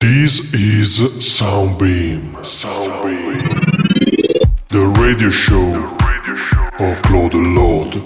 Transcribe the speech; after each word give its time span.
This 0.00 0.52
is 0.52 0.98
Soundbeam. 1.22 2.32
Soundbeam. 2.42 3.42
The 4.68 4.86
radio 5.00 5.30
show 5.30 5.70
of 6.84 7.02
Claude 7.02 7.34
Lord. 7.34 8.02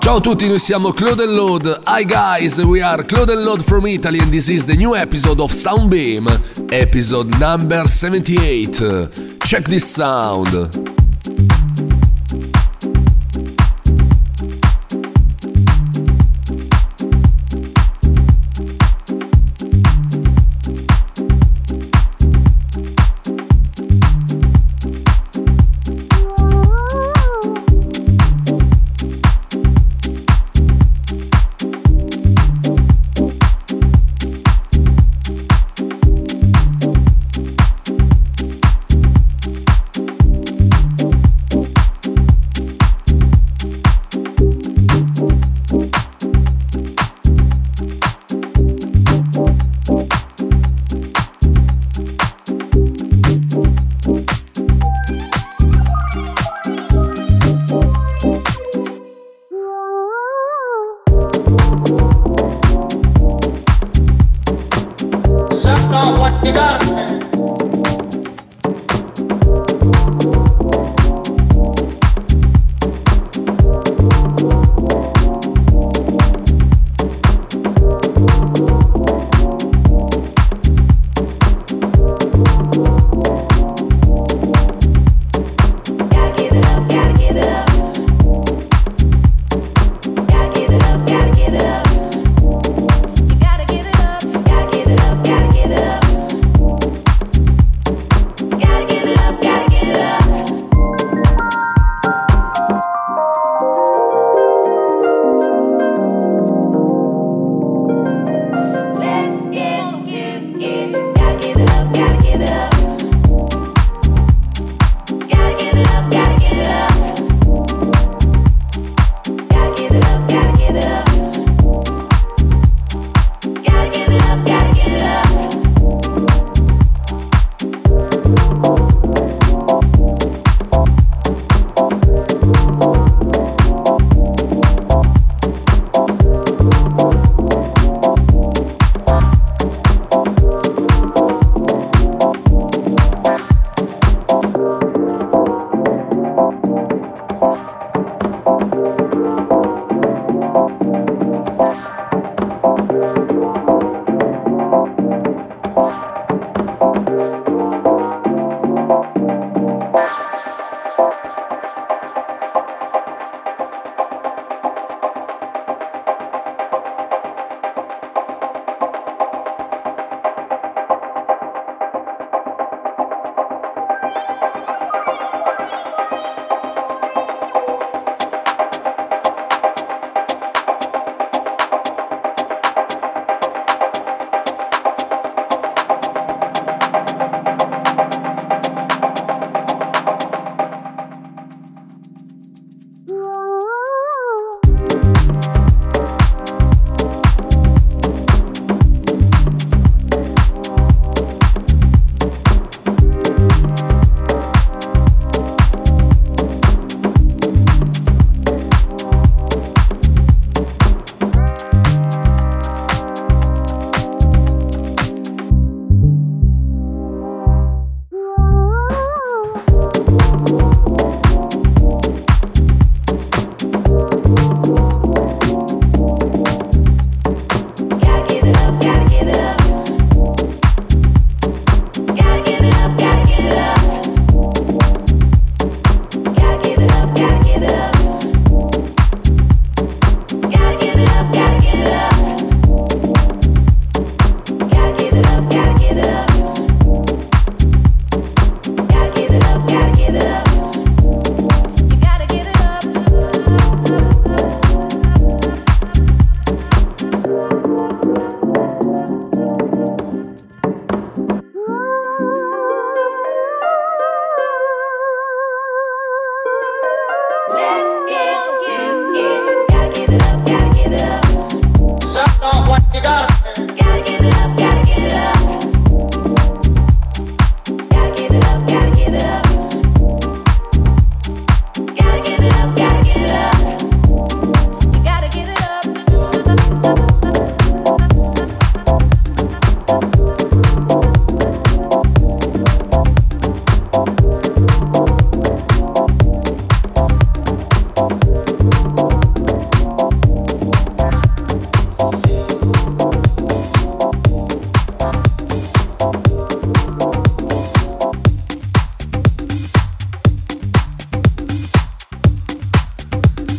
Ciao 0.00 0.16
a 0.16 0.20
tutti, 0.20 0.46
noi 0.46 0.58
siamo 0.58 0.92
Claude 0.92 1.24
Load. 1.26 1.80
Hi 1.84 2.04
guys, 2.04 2.58
we 2.58 2.82
are 2.82 3.02
Claude 3.04 3.34
Load 3.34 3.62
from 3.62 3.86
Italy 3.86 4.18
and 4.20 4.30
this 4.30 4.48
is 4.48 4.66
the 4.66 4.76
new 4.76 4.94
episode 4.94 5.40
of 5.40 5.50
Soundbeam, 5.52 6.28
episode 6.70 7.38
number 7.40 7.88
78. 7.88 9.38
Check 9.44 9.64
this 9.64 9.86
sound. 9.90 11.03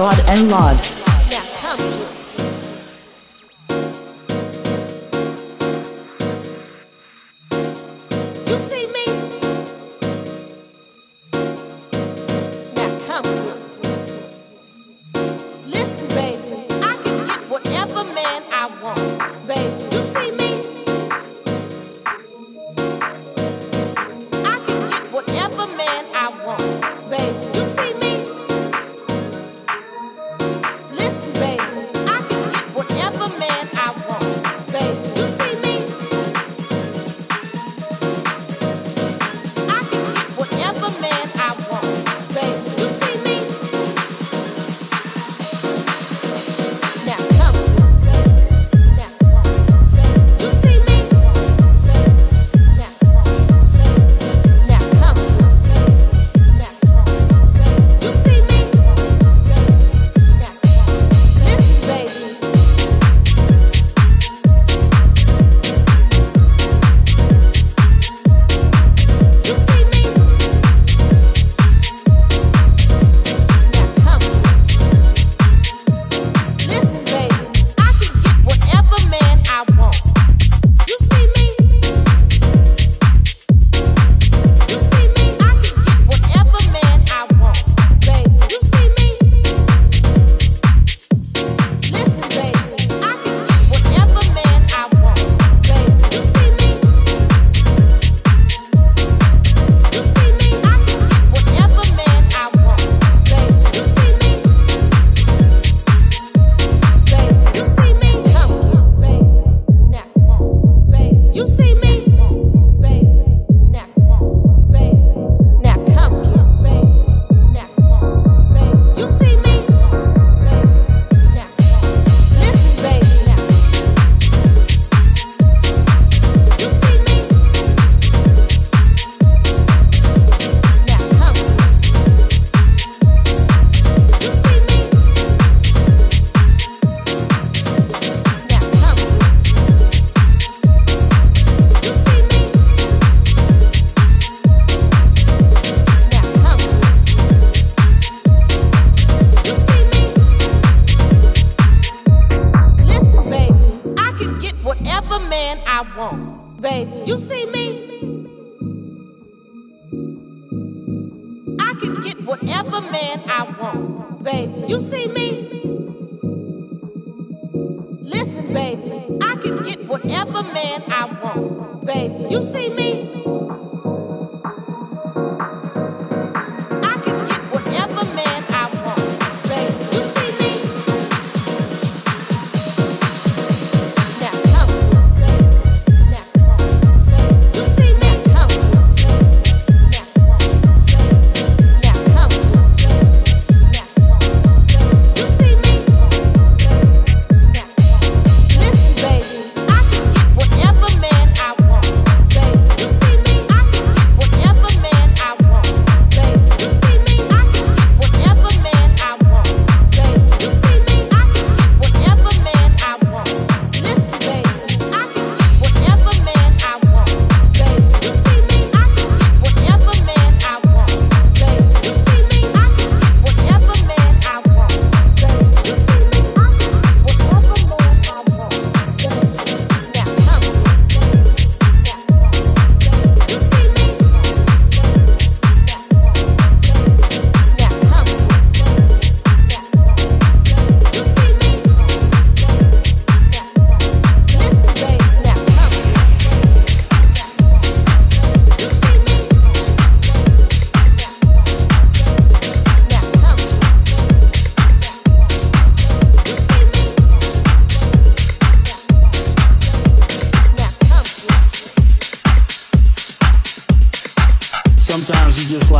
Prod 0.00 0.18
and 0.28 0.48
Laud. 0.48 0.99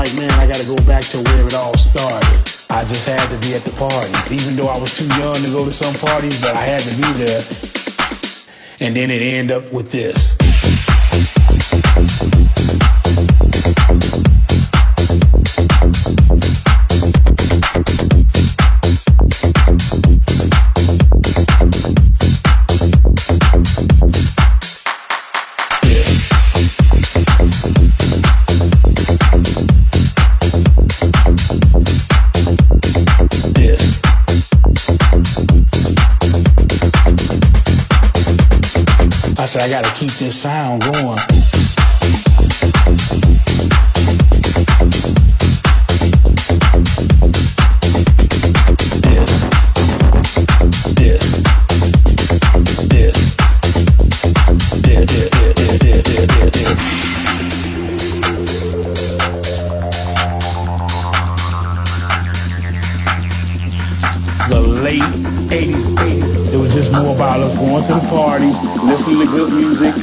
like, 0.01 0.17
man, 0.17 0.31
I 0.41 0.47
gotta 0.47 0.65
go 0.65 0.77
back 0.87 1.05
to 1.13 1.19
where 1.19 1.47
it 1.47 1.53
all 1.53 1.77
started. 1.77 2.27
I 2.71 2.85
just 2.85 3.07
had 3.07 3.21
to 3.29 3.39
be 3.47 3.55
at 3.55 3.61
the 3.65 3.73
party, 3.77 4.35
even 4.35 4.57
though 4.57 4.69
I 4.69 4.79
was 4.79 4.97
too 4.97 5.07
young 5.21 5.35
to 5.35 5.51
go 5.53 5.63
to 5.63 5.71
some 5.71 5.93
parties, 5.93 6.41
but 6.41 6.57
I 6.57 6.65
had 6.65 6.81
to 6.81 6.97
be 6.97 7.09
there. 7.21 7.43
And 8.81 8.97
then 8.97 9.11
it 9.11 9.21
ended 9.21 9.55
up 9.55 9.71
with 9.71 9.91
this. 9.91 10.40
Said 39.51 39.63
I 39.63 39.69
gotta 39.69 39.93
keep 39.97 40.13
this 40.13 40.41
sound 40.41 40.81
going. 40.93 41.50
Good 69.17 69.53
music, 69.53 69.95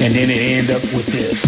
and 0.00 0.14
then 0.14 0.28
it 0.30 0.40
ended 0.40 0.76
up 0.76 0.82
with 0.94 1.06
this. 1.06 1.40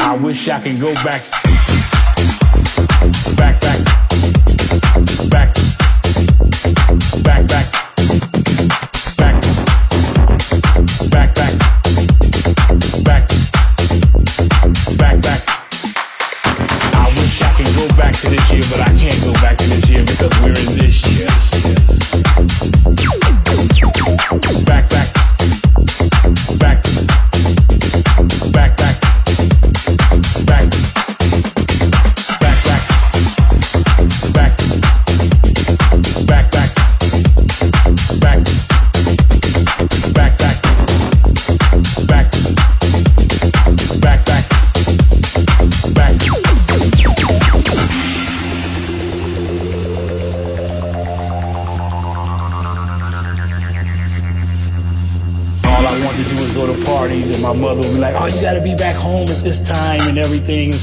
I 0.00 0.16
wish 0.16 0.48
I 0.48 0.60
could 0.60 0.80
go 0.80 0.94
back, 0.94 1.22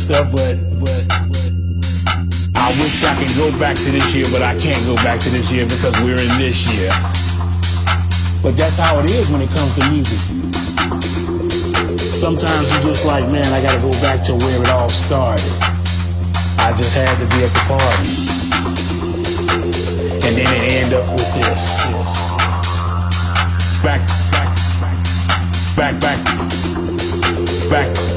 stuff." 0.08 0.32
But, 0.32 0.56
but, 0.80 1.04
I 2.56 2.72
wish 2.80 3.04
I 3.04 3.16
could 3.20 3.36
go 3.36 3.52
back 3.60 3.76
to 3.76 3.92
this 3.92 4.14
year, 4.16 4.26
but 4.32 4.42
I 4.42 4.58
can't 4.60 4.84
go 4.86 4.96
back 5.04 5.20
to 5.22 5.30
this 5.30 5.52
year 5.52 5.66
because 5.66 5.96
we're 6.02 6.20
in 6.20 6.34
this 6.40 6.68
year. 6.72 6.90
But 8.42 8.56
that's 8.56 8.78
how 8.78 9.00
it 9.00 9.12
is 9.12 9.30
when 9.30 9.42
it 9.42 9.50
comes 9.50 9.76
to 9.76 9.90
music. 9.90 10.20
Sometimes 12.00 12.72
you're 12.74 12.92
just 12.92 13.06
like, 13.06 13.24
man, 13.30 13.46
I 13.54 13.62
gotta 13.62 13.82
go 13.82 13.92
back 14.00 14.24
to 14.26 14.34
where 14.34 14.62
it 14.62 14.70
all 14.70 14.90
started. 14.90 15.52
I 16.60 16.74
just 16.76 16.94
had 16.96 17.16
to 17.20 17.28
be 17.36 17.44
at 17.44 17.52
the 17.56 17.64
party. 17.68 18.12
And 20.28 20.36
then 20.36 20.48
it 20.56 20.72
end 20.72 20.94
up 20.94 21.08
with 21.12 21.34
this. 21.36 21.62
Back, 23.84 24.02
back, 24.32 24.50
back, 25.76 26.00
back, 26.02 26.24
back, 27.70 27.88
back, 27.96 28.17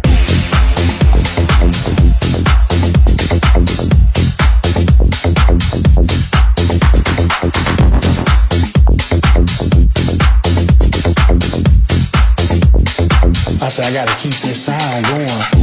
said 13.71 13.85
I 13.85 13.93
gotta 13.93 14.17
keep 14.17 14.33
this 14.33 14.65
sound 14.65 15.05
going. 15.05 15.60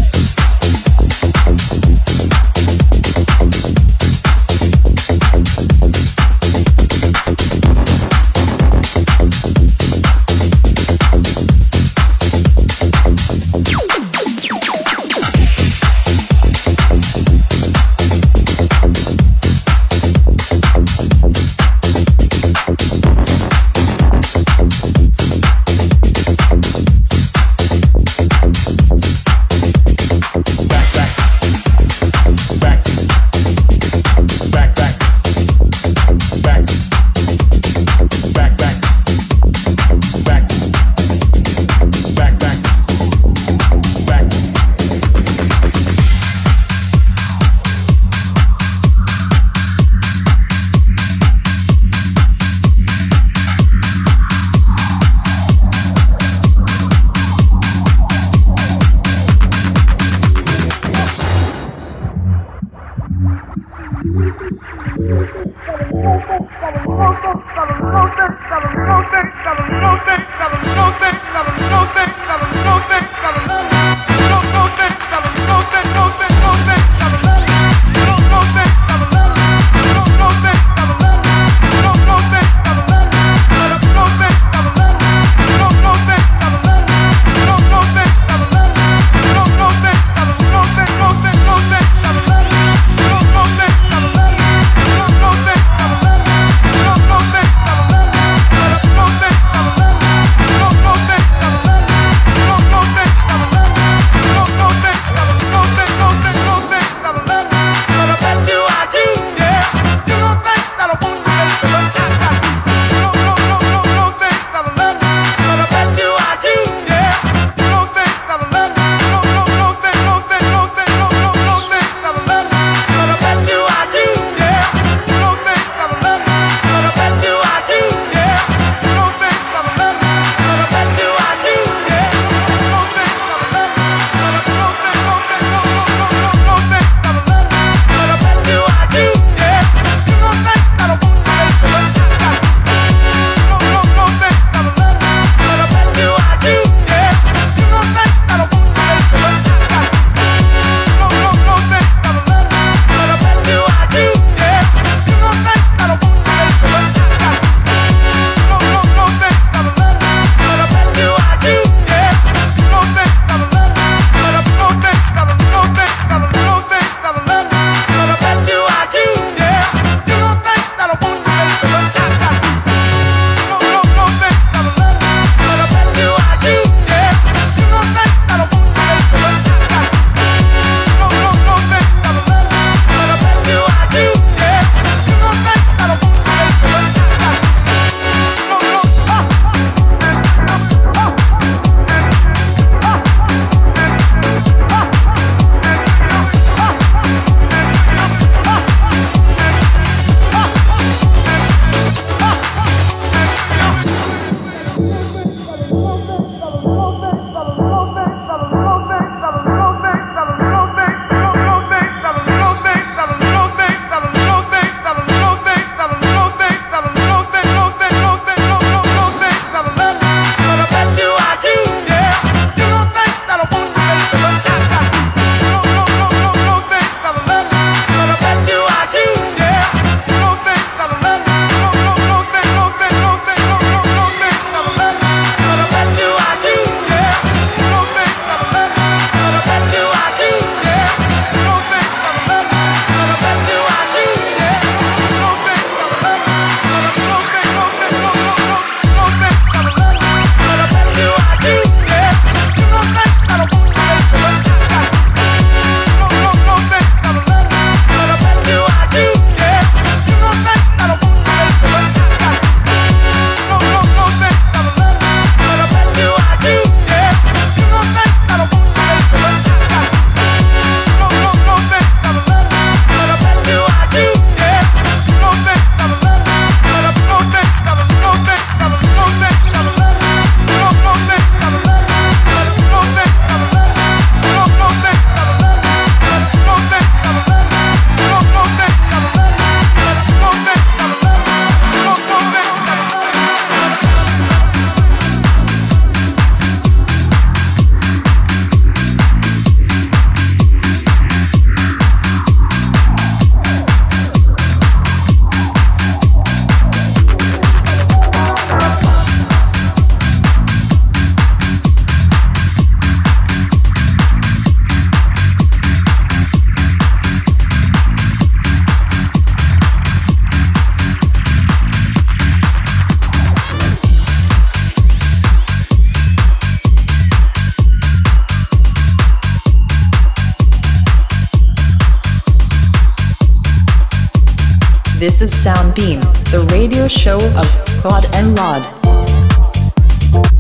Soundbeam, 335.49 336.03
the 336.31 336.47
radio 336.53 336.87
show 336.89 337.17
of 337.17 337.47
Claude 337.81 338.05
and 338.15 338.39
Rod. 338.39 340.38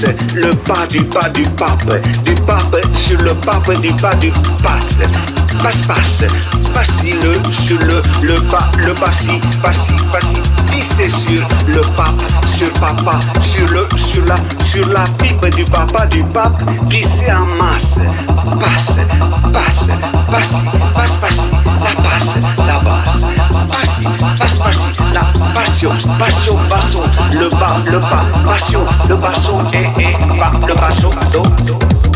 Le 0.00 0.50
pas 0.50 0.86
du 0.86 1.02
pas 1.04 1.28
du 1.30 1.42
pape, 1.42 1.84
du 2.24 2.34
pape 2.46 2.76
sur 2.94 3.18
le 3.20 3.34
pape 3.34 3.80
du 3.80 3.88
pas 3.94 4.14
du 4.16 4.30
passe, 4.62 5.00
passe, 5.62 5.86
passe, 5.86 6.24
passe 6.72 7.02
le 7.04 7.52
sur 7.52 7.78
le, 7.80 8.02
le 8.22 8.34
pas, 8.48 8.70
le 8.86 8.94
passi, 8.94 9.40
passi, 9.62 9.94
passi, 10.12 10.36
pisser 10.70 11.08
sur 11.10 11.48
le 11.66 11.80
pape, 11.96 12.22
sur 12.46 12.72
papa, 12.74 13.18
sur 13.40 13.66
le, 13.68 13.88
sur 13.96 14.24
la, 14.26 14.36
sur 14.64 14.88
la 14.88 15.04
pipe 15.18 15.54
du 15.56 15.64
papa, 15.64 16.06
du 16.06 16.22
pape, 16.24 16.62
pisser 16.88 17.32
en 17.32 17.46
masse, 17.46 17.98
passe, 18.60 19.00
passe, 19.52 19.88
passe, 20.30 20.54
passe, 20.94 21.16
passe, 21.16 21.50
la 21.82 22.02
passe, 22.02 22.38
la 22.58 22.78
basse, 22.80 23.24
passe, 23.70 24.02
passe, 24.38 24.58
passe, 24.58 24.88
la 25.12 25.20
passion, 25.68 25.92
passion, 26.18 26.56
basson, 26.70 27.02
le 27.30 27.50
bas, 27.50 27.76
le 27.84 27.98
bas, 27.98 28.24
passion, 28.46 28.80
le 29.06 29.16
basson, 29.16 29.58
et, 29.74 30.00
et, 30.00 30.38
bas, 30.38 30.52
le 30.66 30.74
basson, 30.74 31.10
do, 31.30 31.42
do. 31.66 32.07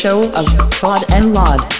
Show 0.00 0.22
of 0.32 0.46
Claude 0.70 1.04
and 1.12 1.34
Laud. 1.34 1.79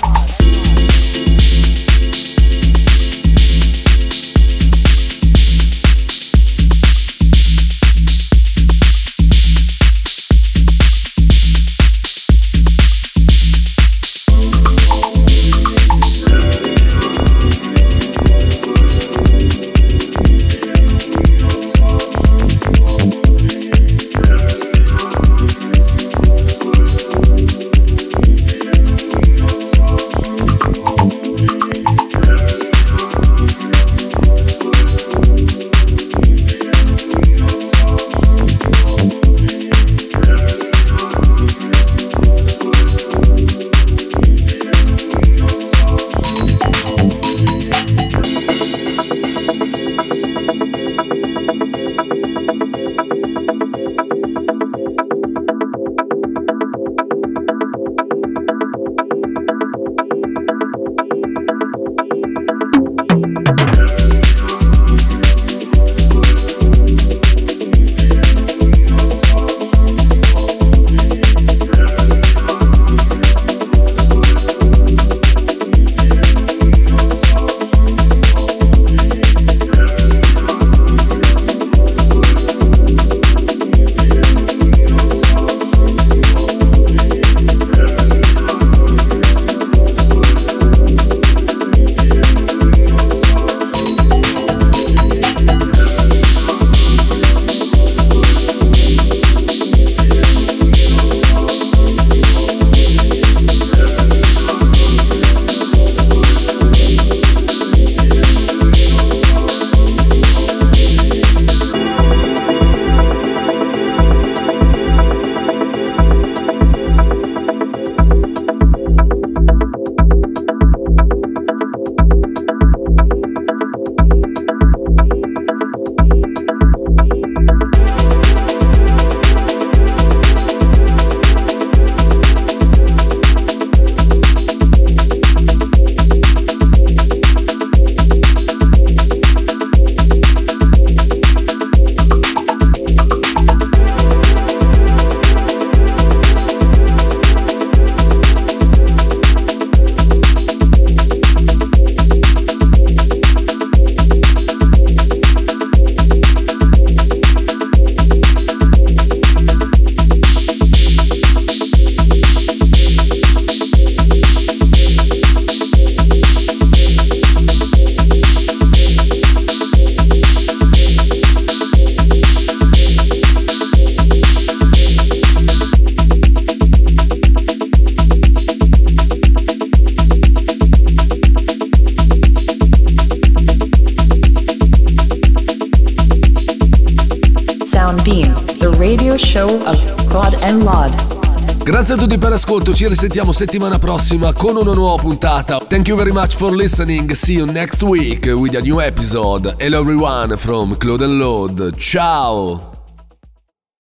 Risentiamo 193.11 193.33
settimana 193.33 193.79
prossima 193.81 194.33
con 194.33 194.57
una 194.57 194.73
nuova 194.73 195.03
puntata. 195.03 195.59
Thank 195.59 195.89
you 195.89 195.97
very 195.97 196.13
much 196.13 196.37
for 196.37 196.55
listening. 196.55 197.11
See 197.13 197.39
you 197.39 197.45
next 197.45 197.83
week 197.83 198.27
with 198.27 198.55
a 198.55 198.61
new 198.61 198.81
episode. 198.81 199.53
Hello 199.59 199.81
everyone 199.81 200.37
from 200.37 200.77
Claude 200.77 201.03
and 201.03 201.19
Load. 201.19 201.77
Ciao! 201.77 202.70